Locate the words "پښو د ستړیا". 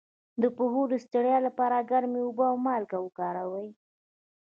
0.57-1.37